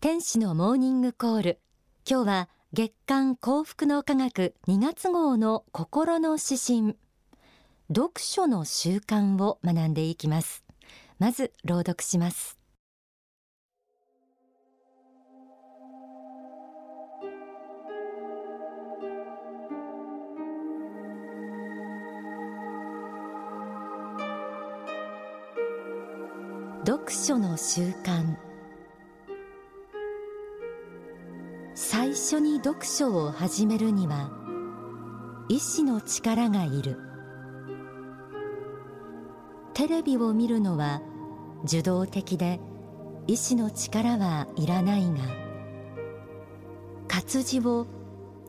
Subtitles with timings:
[0.00, 1.58] 天使のモーニングコール。
[2.08, 6.96] 今日は月刊幸福の科学2月号の心の指針。
[7.88, 10.62] 読書の習慣を学んでいきます。
[11.18, 12.60] まず朗読します。
[26.86, 28.47] 読書の習慣。
[31.90, 34.30] 最初に読書を始めるには
[35.48, 36.98] 意志の力がいる。
[39.72, 41.00] テレビを見るのは
[41.64, 42.60] 受動的で
[43.26, 45.16] 意志の力はいらないが
[47.08, 47.86] 活字を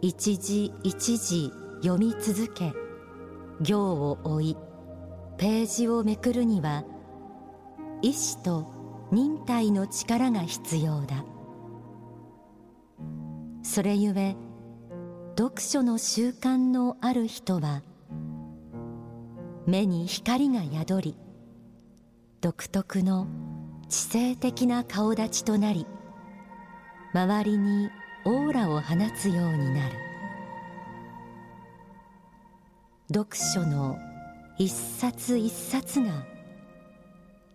[0.02, 2.74] 一字一字読み続け
[3.62, 4.58] 行を追い
[5.38, 6.84] ページをめくるには
[8.02, 8.70] 意志と
[9.14, 11.24] 忍耐の力が必要だ。
[13.70, 14.36] それゆえ
[15.38, 17.84] 読書の習慣のある人は
[19.68, 21.18] 目に光が宿り
[22.42, 23.28] 独特の
[23.88, 25.86] 知性的な顔立ちとなり
[27.14, 27.92] 周りに
[28.26, 29.96] オーラを放つようになる。
[33.14, 34.00] 読書の
[34.58, 36.26] 一冊一冊が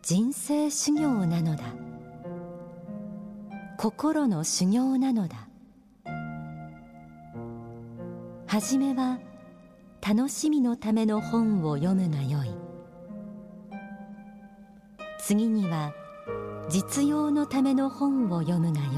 [0.01, 1.65] 人生修行なのだ。
[3.79, 5.44] 心の修行なのだ。
[8.55, 9.19] はじめは
[10.01, 12.51] 楽しみのための本を読むがよい。
[15.19, 15.93] 次には
[16.69, 18.91] 実用のための本を読むがよい。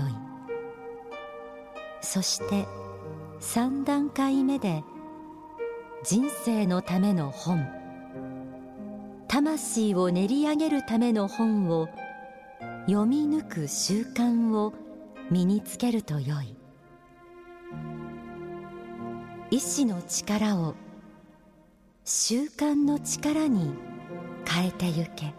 [2.03, 2.67] そして
[3.41, 4.85] 三段階目で
[6.05, 7.67] 人生のための本。
[9.27, 11.89] 魂を練り上げるための本を
[12.87, 14.75] 読み抜く習慣を
[15.31, 16.66] 身につけるとよい。
[19.48, 20.75] 意志の力を
[22.05, 23.73] 習慣の力に
[24.45, 25.33] 変えてゆけ。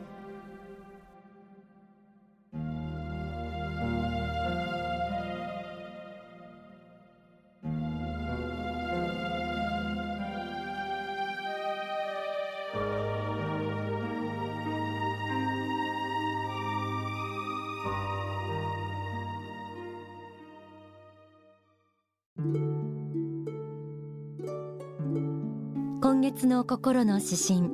[26.28, 27.72] 月の心の指針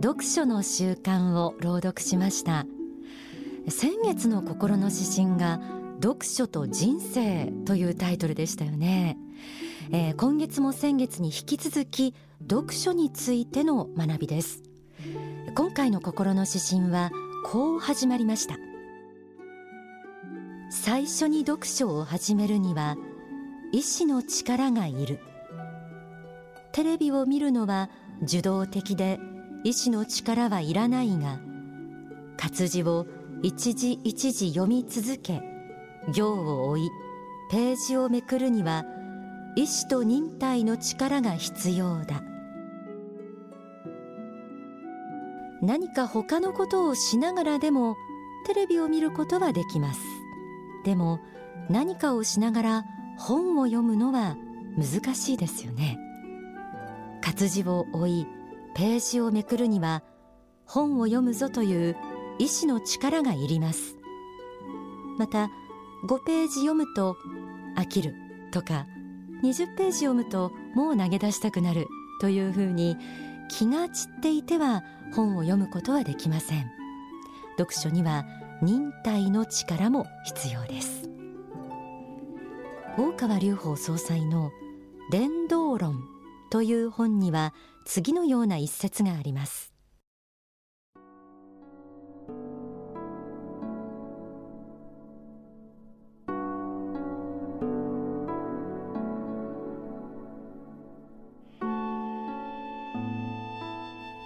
[0.00, 2.64] 読書の習慣を朗読しました。
[3.68, 5.60] 先月の心の指針が
[6.00, 9.18] 読書と人生というタイトルでしたよね、
[9.90, 12.14] えー、今月も先月に引き続き
[12.48, 14.62] 読書についての学びです。
[15.56, 17.10] 今回の心の指針は
[17.44, 18.56] こう始まりました。
[20.70, 22.94] 最初に読書を始めるには
[23.72, 25.18] 意志の力がいる。
[26.76, 27.88] テレビを見るのは
[28.20, 29.18] 受動的で
[29.64, 31.40] 意志の力はいらないが
[32.36, 33.06] 活字を
[33.42, 35.40] 一字一字読み続け
[36.12, 36.90] 行を追い
[37.50, 38.84] ページをめくるには
[39.56, 42.22] 意志と忍耐の力が必要だ。
[45.62, 47.96] 何か他のことをしながらでも
[48.46, 50.00] テレビを見ることはできます。
[50.84, 51.20] でも
[51.70, 52.84] 何かをしながら
[53.16, 54.36] 本を読むのは
[54.76, 55.98] 難しいですよね。
[57.26, 58.26] 活字を追い
[58.76, 60.04] ページをめくるには
[60.64, 61.96] 本を読むぞという
[62.38, 63.96] 意志の力がいります。
[65.18, 65.50] また
[66.08, 67.16] 5ページ読むと
[67.76, 68.14] 飽きる
[68.52, 68.86] とか
[69.42, 71.88] 20ページ読むともう投げ出したくなる
[72.20, 72.96] というふうに
[73.48, 76.70] 気が散っていては本を読むことはできません。
[77.58, 78.24] 読書には
[78.62, 81.10] 忍耐の力も必要です。
[82.96, 84.52] 大川隆法総裁の
[85.10, 86.15] 伝道論。
[86.50, 89.76] という本には次のような一節があります。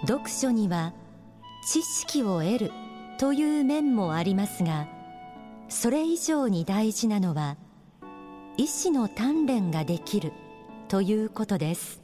[0.07, 0.93] 読書には
[1.63, 2.71] 知識を得る
[3.19, 4.87] という面もありますが
[5.69, 7.55] それ以上に大事なのは
[8.57, 10.33] 意志の鍛錬ができる
[10.89, 12.00] ということです。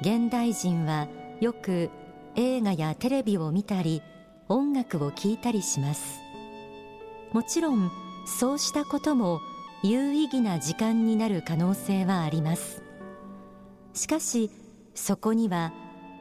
[0.00, 1.08] 現代人は
[1.40, 1.90] よく
[2.36, 4.02] 映画やテレビを見たり
[4.48, 6.20] 音楽を聴いたりします。
[7.32, 7.90] もちろん
[8.26, 9.40] そうしたことも
[9.82, 12.82] 有意義な時間になる可能性はあります。
[13.92, 14.50] しかし
[14.94, 15.72] そこには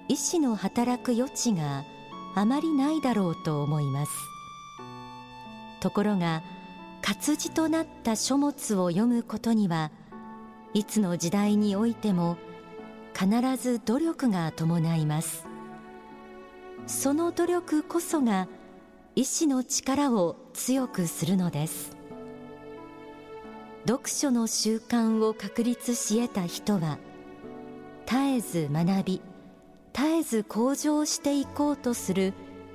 [0.08, 1.84] 意志の働く余地が
[2.36, 4.12] あまりないだろうと思います。
[5.80, 6.44] ところが
[7.02, 9.92] 活字となった書物を読むことには
[10.74, 12.38] いつの時代においても
[13.24, 15.46] 必ず努力が伴います。
[16.88, 18.50] その努力こそが
[19.16, 21.96] 意志の力を強くするのです。
[23.88, 27.00] 読書の習慣を確立し得た人は
[28.06, 29.22] 絶えず学び
[29.94, 32.34] 絶えず向上していこうとする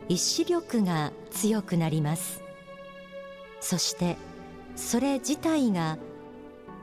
[0.09, 2.43] 意志力が強くなります。
[3.61, 4.17] そして
[4.77, 5.99] それ自体が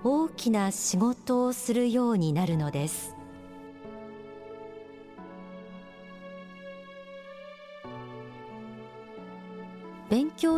[0.04, 3.15] 大きな仕事をするようになるのです。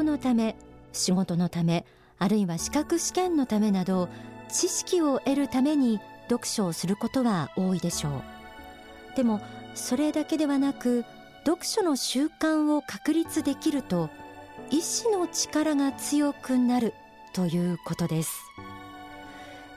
[0.07, 0.55] のため
[0.93, 1.85] 仕事のため
[2.17, 4.09] あるいは資格試験のためなど
[4.49, 5.99] 知識を得るために
[6.29, 9.15] 読書をすることは多いでしょう。
[9.15, 9.41] でも
[9.75, 11.05] それだけではなく
[11.45, 14.09] 読書の習慣を確立できると
[14.71, 16.93] 意志の力が強くなる
[17.33, 18.31] ということです。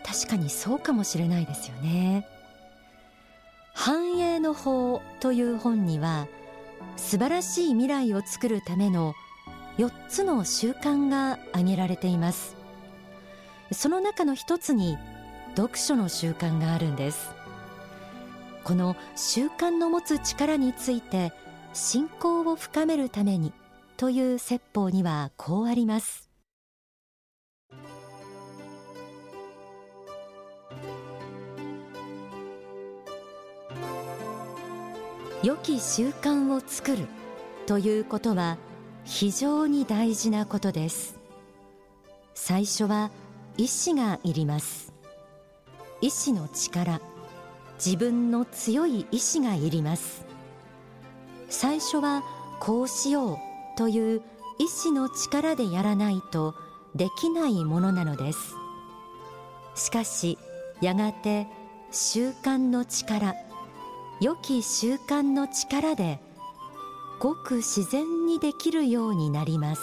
[0.05, 2.27] 確かにそうかもしれないですよね。
[3.75, 6.27] 繁栄の法という本には
[6.97, 9.15] 素晴らしい未来を作るための
[9.79, 12.57] 4つの習慣が挙げられています。
[13.73, 14.99] その中の一つに
[15.57, 17.31] 読書の習慣があるんです。
[18.65, 21.33] この習慣の持つ力について
[21.73, 23.53] 信仰を深めるために
[23.97, 26.31] という説法にはこうあります。
[35.43, 37.07] 良き習慣を作る
[37.67, 38.59] ということは
[39.11, 41.19] 非常に大事なことです。
[42.33, 43.11] 最初は
[43.57, 44.93] 意志がいります。
[46.01, 47.01] 意志の力。
[47.85, 50.25] 自分の強い意志がいります。
[51.49, 52.23] 最初は
[52.61, 53.39] こうしよう
[53.77, 54.23] という
[54.61, 56.55] 意志の力でやらないと
[56.95, 58.55] できないものなのです。
[59.75, 60.39] しかし
[60.81, 61.49] やがて
[61.91, 63.35] 習慣の力
[64.21, 66.21] 良き習慣の力で
[67.21, 69.83] ごく自然にできるようになります。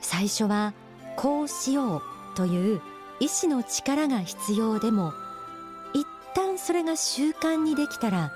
[0.00, 0.74] 最初は
[1.16, 2.02] こうしよう
[2.34, 2.82] という
[3.20, 5.12] 意志の力が必要でも
[5.94, 6.04] 一
[6.34, 8.32] 旦それが習慣にできたら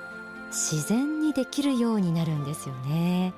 [0.51, 3.35] 自然にできるようになるんですよね。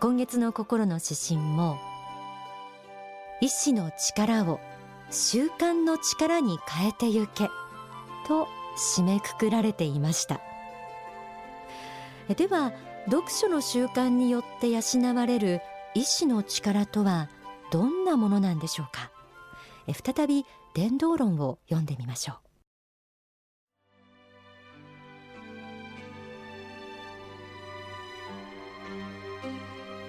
[0.00, 1.78] 今月の心の指針も
[3.42, 4.58] 意志の力を
[5.10, 7.50] 習慣の力に変えてゆけ
[8.26, 8.48] と
[8.96, 10.40] 締めくくられていました。
[12.28, 12.72] では
[13.06, 14.80] 読書の習慣によって養
[15.14, 15.60] われる
[15.94, 17.28] 意志の力とは
[17.70, 19.10] どんなものなんでしょうか？
[19.92, 22.34] 再び伝道論を読んでみましょ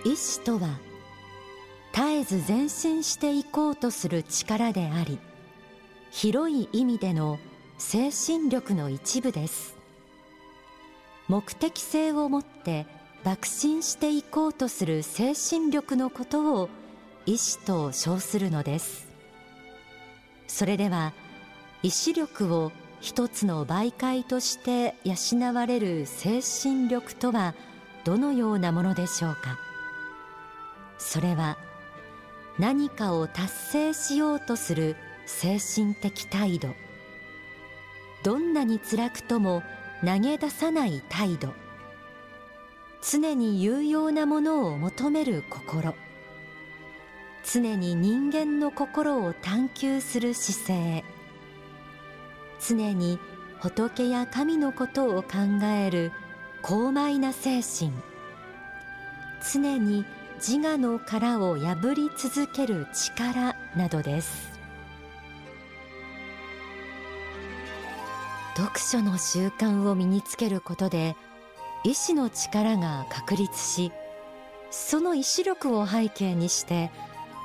[0.06, 0.10] う。
[0.10, 0.80] 意志とは
[1.92, 5.20] 絶えず前進していこうとする力であり
[6.12, 7.40] 広い意味での
[7.78, 9.75] 精神力の一部です。
[11.28, 12.86] 目的性を持って
[13.24, 16.70] 爆心していこうとする精神力のことを
[17.26, 19.08] 意志と称するのです。
[20.48, 21.14] それでは
[21.82, 27.56] 意志力を一つの媒介として養われる精神力とは
[28.04, 29.58] どのようなものでしょうか。
[30.98, 31.58] それは
[32.58, 34.96] 何かを達成しようとする
[35.26, 36.70] 精神的態度。
[38.24, 39.62] どんなに辛くとも
[40.06, 41.54] 投げ出さない態度。
[43.02, 45.96] 常に有用なものを求める心。
[47.44, 51.04] 常に人間の心を探求する姿勢。
[52.60, 53.20] 常に
[53.60, 56.12] 仏や神のことを考える
[56.62, 57.92] 高邁な精神。
[59.54, 60.06] 常に
[60.38, 64.55] 自我の殻を破り続ける力などです。
[68.56, 71.16] 読書の習慣を身につけることで
[71.84, 73.92] 意志の力が確立し
[74.72, 76.92] その意志力を背景にして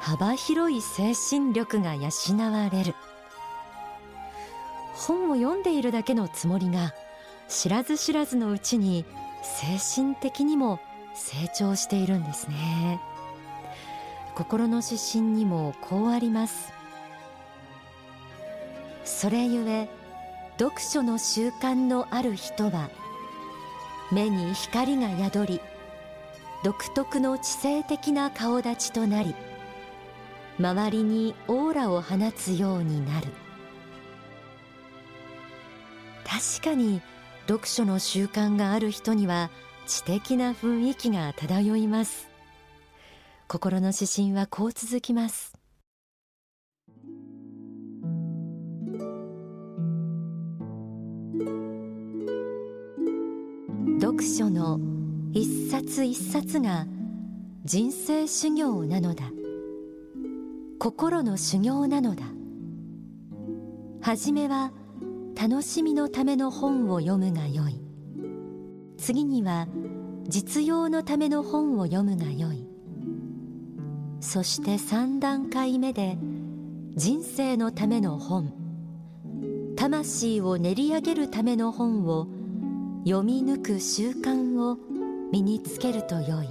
[0.00, 2.11] 幅広い精神力が養
[2.50, 2.95] われる。
[4.95, 6.95] 本を読んでいるだけのつもりが
[7.49, 9.05] 知らず知らずのうちに
[9.43, 10.81] 精神的にも
[11.14, 13.00] 成長しているんですね。
[14.35, 16.73] 心の指針にもこうあります。
[19.05, 19.88] それゆえ
[20.61, 22.90] 読書の習慣のある人は
[24.12, 25.61] 目に光が宿り
[26.62, 29.35] 独特の知性的な顔立ちとなり
[30.59, 33.29] 周りにオーラを放つようになる。
[36.26, 37.00] 確かに
[37.49, 39.49] 読書の習慣がある人には
[39.87, 42.29] 知的な雰囲気が漂います。
[43.49, 45.60] 心の指針はこう続きます。
[54.21, 54.79] 読書の
[55.33, 56.87] 一冊一冊が
[57.65, 59.25] 人生修行なのだ。
[60.79, 62.25] 心の修行なのだ。
[64.03, 64.73] はじめは
[65.41, 67.81] 楽しみのための本を読むがよい。
[68.99, 69.67] 次には
[70.29, 72.69] 実用のための本を読むがよい。
[74.21, 76.19] そして3段階目で
[76.95, 78.53] 人生のための本。
[79.77, 82.29] 魂を練り上げるための本を
[83.04, 84.76] 読み抜く習慣を
[85.33, 86.49] 身につけるとよい。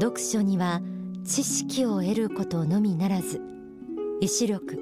[0.00, 0.82] 読書には
[1.24, 3.40] 知識を得ることのみならず
[4.20, 4.80] 意志力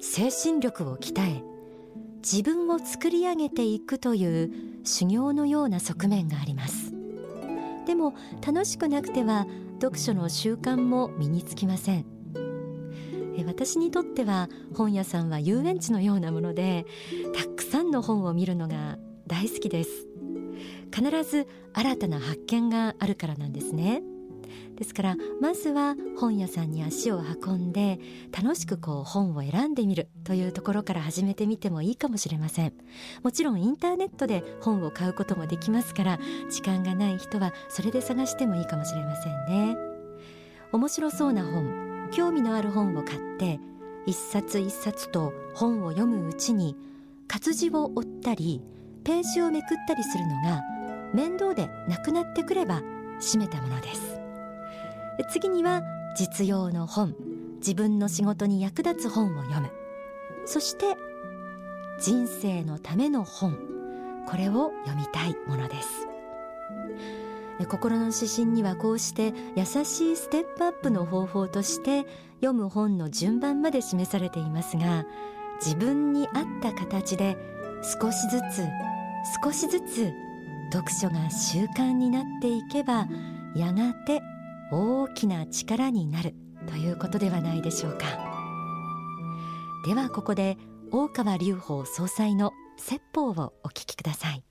[0.00, 1.42] 精神力を鍛え
[2.22, 4.52] 自分を作り上げていくという
[4.84, 6.92] 修行のような側面があります。
[7.86, 8.14] でも
[8.46, 9.46] 楽しくなくては
[9.80, 12.21] 読書の習慣も身につきません。
[13.46, 16.86] 私にとっては本屋さんは遊園地のようなもので
[17.34, 20.06] たくさんの本を見るのが大好きです。
[20.94, 24.02] 必ず新たな発見があるからなんですね。
[24.76, 28.00] ですからまずは本屋さんに足を運んで
[28.32, 32.72] 楽しくこう本を選んでみるというところから始めてみてもいいかもしれません。
[33.22, 36.18] もちろんインターネットで本を買うこともできますから
[36.50, 39.76] 時間がない人はそれで探してもいいかもしれませんね。
[40.72, 43.58] 面白そうな本興味のある本を買って
[44.06, 46.76] 一冊一冊と本を読むうちに
[47.26, 48.62] 活字を追ったり
[49.04, 50.62] ページをめくったりするのが
[51.14, 52.82] 面倒でなくなってくれば
[53.20, 54.20] 閉めたものです。
[55.30, 55.82] 次には
[56.16, 57.14] 実用の本
[57.58, 59.70] 自分の仕事に役立つ本を読む。
[60.46, 60.96] そして
[62.00, 63.56] 人生のための本
[64.26, 66.11] これを読みたいものです。
[67.68, 72.06] 心の指針にはこうして優しいステップアップの方法として
[72.36, 75.06] 読む本の順番まで示されていますが
[75.64, 77.36] 自分に合った形で
[78.00, 78.66] 少しずつ
[79.42, 80.12] 少しずつ
[80.72, 83.06] 読書が習慣になっていけば
[83.54, 84.22] やがて
[84.72, 86.34] 大きな力になる
[86.66, 88.06] ということではないでしょうか。
[89.84, 90.56] ではここで
[90.90, 94.44] 大川隆法総裁の説法をお聞きください。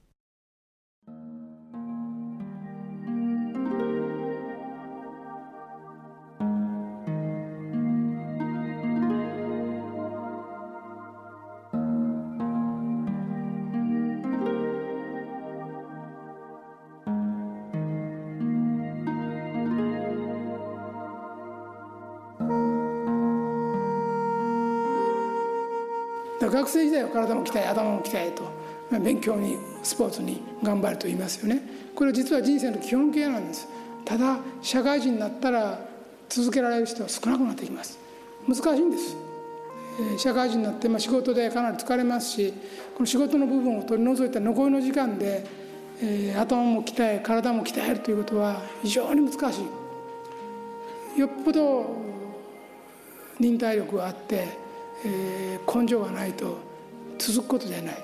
[26.51, 28.43] 学生時代は体も鍛え頭も鍛えと
[29.00, 31.62] 勉強にスポーツに頑張ると言いますよね。
[31.96, 33.67] これは実は人生の基本形なんです。
[34.03, 35.79] ただ社会人になったら
[36.27, 37.98] 続けられる人は少なくなってきます。
[38.48, 39.15] 難しいんです。
[40.17, 42.53] 社会人になって、まあ、仕事でかなり疲れますし
[42.96, 45.46] この仕事の部分を取り除いた残りの時間で、
[46.01, 49.62] えー、頭も鍛え体も鍛えるということは非常に難し
[51.17, 51.20] い。
[51.20, 51.86] よっぽど
[53.39, 54.48] 忍耐力があって
[55.05, 56.58] えー、根性がないと
[57.17, 57.98] 続くことじゃない。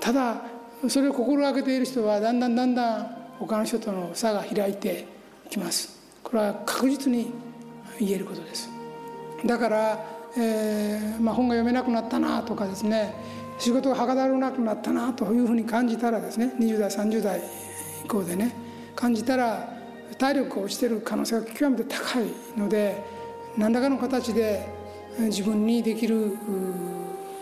[0.00, 0.42] ただ
[0.88, 5.06] それを心がけている人はだんだんだんだん他の人との差が開いて
[5.50, 5.98] きます。
[6.22, 7.32] これは確実に
[7.98, 8.74] 言えることです。
[9.44, 10.04] だから、
[10.36, 13.14] えーまあ、本が読めなくなったなとかですね
[13.58, 17.40] 仕事がはかどらなくなったなというふうに感じたらですね20代30代
[18.04, 18.54] 以降でね
[18.96, 19.68] 感じたら
[20.18, 23.02] 体力が落ちてる可能性が極めて高いので
[23.56, 24.66] 何らかの形で
[25.18, 26.36] 自分にできる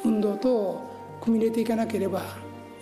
[0.04, 2.22] 運動等を組み入れていかなければ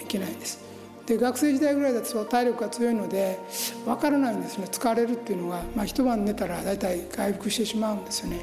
[0.01, 0.71] いけないです。
[1.07, 3.41] で学生時代ぐらいだと体力が強いので
[3.85, 4.67] 分からないんですね。
[4.71, 8.41] 疲れるっていうのが、まあ、一晩寝たら大体回復してしまうんですよね。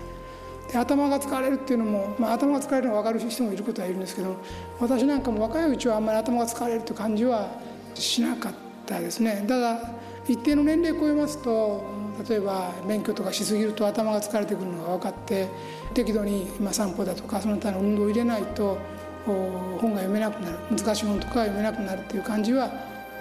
[0.72, 4.36] で頭が疲れるっていうのも、まあ、頭が疲れるのが分かる人もいることはいるんですけど
[4.82, 7.50] 私なんかも若いうちはあんまり頭が疲れるという感じは
[7.94, 8.54] しなかっ
[8.86, 9.46] たですね。
[9.48, 9.80] ただ
[10.28, 11.84] 一定の年齢を超えますと
[12.28, 15.48] 例えば勉強とかしすぎると頭が疲れてくるのが分かって
[15.94, 18.78] 適度に散歩だとかその他の運動を入れないと
[19.26, 22.70] 本が読めなくなる難しい本とかが読めなくなるっていう感じは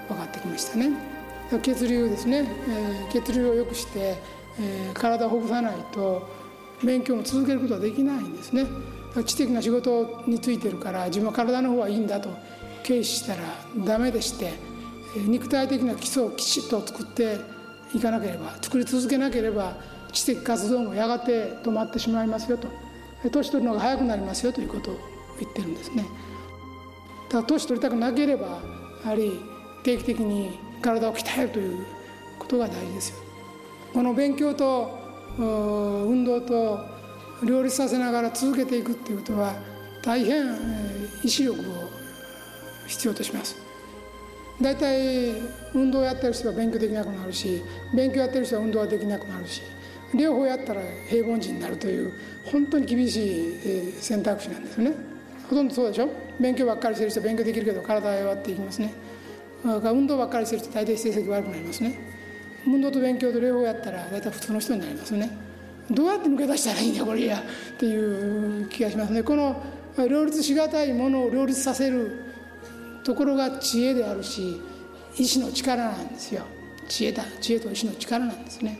[0.08, 0.90] 分かってきましたね。
[1.62, 4.16] 血流ですね、え、血流を良くして、
[4.60, 6.28] え、体をほぐさないと
[6.82, 8.66] 勉強も続けることはできないんですね。
[9.24, 12.28] 知的な仕事についてるから自分は体の方はいいんだと
[12.86, 13.42] 軽視したら
[13.84, 14.52] ダメでして
[15.26, 17.38] 肉体的な基礎をきちっと作って
[17.96, 19.76] いかなければ作り続けなければ
[20.12, 22.68] 知的活動もやがて止まってしまいますよと。
[23.30, 24.98] 年取るのが早くなりますよということを
[25.40, 26.04] 言ってるんですね。
[27.28, 28.60] だ年取りたくなければ
[29.04, 29.40] やはり
[29.82, 31.86] 定期的に体を鍛えるという
[32.38, 33.16] ことが大事ですよ。
[33.92, 34.90] この勉強と
[35.38, 36.80] 運動と
[37.42, 39.54] 両立させながら続けていくっていうことは
[40.02, 40.44] 大変
[41.24, 41.64] 意志力を
[42.86, 43.65] 必要とします。
[44.60, 45.34] 大体
[45.74, 47.62] 運動やってる人は勉強できなくなるし
[47.94, 49.62] 勉強やってる人は運動はできなくなるし
[50.14, 52.12] 両方やったら平凡人になるという
[52.44, 54.92] 本当に厳しい選択肢なんですね。
[55.50, 56.08] ほとんどそうでしょ？
[56.40, 58.94] 勉強ばっかりしてる人は勉強できるけど体は弱っていきますね。
[59.64, 61.98] 運動ばっかりしてる人大体成績悪くなりますね。
[62.66, 65.30] 運動と勉強と両方やったら大体普通の人になりますね。
[65.90, 67.38] どうやって抜け出したらいいんだこれや。
[67.38, 67.42] っ
[67.76, 69.22] ていう気がしますね。
[69.22, 69.62] この
[70.08, 72.25] 両立しがたいものを両立させる
[73.06, 74.60] ところが知恵であるし
[75.16, 76.42] 意志の力なんですよ。
[76.88, 78.78] 知恵だ知恵と意志の力なんですね。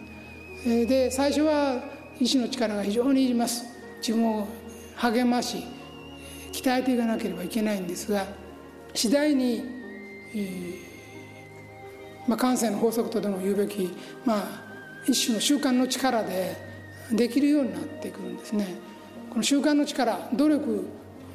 [0.65, 1.81] で最初は
[2.19, 3.65] 意志の力が非常にいります。
[3.99, 4.49] 自分を
[4.97, 5.63] 励まし
[6.53, 8.27] 鍛えていかなければいけないんですが
[8.95, 9.63] 次第に、
[10.35, 10.75] えー
[12.27, 13.93] まあ、感性の法則とでも言うべき、
[14.25, 14.43] まあ、
[15.07, 16.57] 一種の習慣の力で
[17.13, 18.75] できるようになってくるんですね。
[19.31, 20.89] この習慣の力努力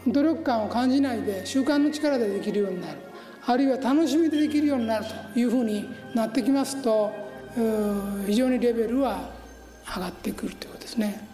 [0.07, 2.97] 努力感を感じないで習慣の力でできるようになる
[3.45, 7.11] あるいは楽しみでできるようになるというふうになってきますと
[8.25, 9.31] 非常にレベルは
[9.95, 11.30] 上がってくるということですね。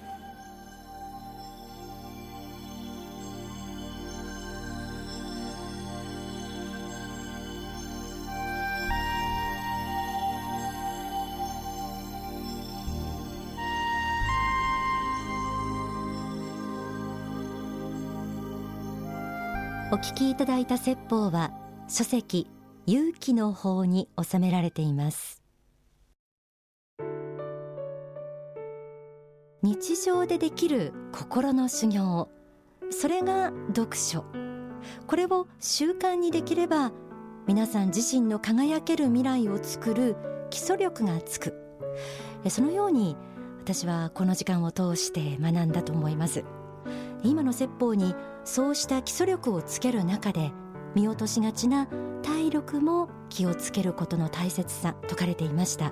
[19.89, 21.53] お聞きいただいた説法は
[21.87, 22.51] 書籍
[22.87, 25.41] 勇気の法に収められています。
[29.63, 32.27] 日常でできる心の修行
[32.89, 34.25] それが読書。
[35.07, 36.91] これを習慣にできれば
[37.47, 40.17] 皆さん自身の輝ける未来を作る
[40.49, 41.53] 基礎力がつく。
[42.49, 43.15] そのように
[43.61, 46.43] 私はこの時間を通して学んだと思います。
[47.23, 48.13] 今の説法に
[48.47, 50.53] そうした基礎力をつける中で
[50.95, 51.85] 見落としがちな
[52.23, 55.91] 体力も気をつけることの大切さ説かれていました。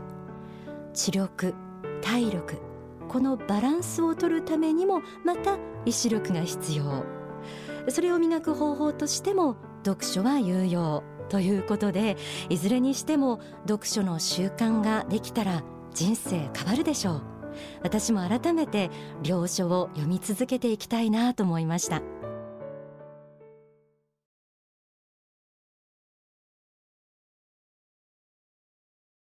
[0.94, 1.54] 知力
[2.02, 2.56] 体力
[3.10, 7.04] このバランスを取るためにもまた意志力が必要。
[7.90, 12.16] それを磨く方法としても読書は有用ということで
[12.48, 15.62] いずれにしても読書の習慣ができたら
[15.94, 17.22] 人生変わるでしょう。
[17.84, 18.90] 私も改めて
[19.24, 22.02] 領書を読み続けていきたいなと思いました。